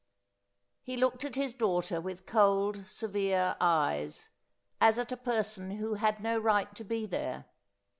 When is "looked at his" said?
0.97-1.53